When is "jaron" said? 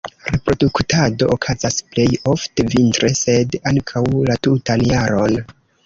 4.95-5.43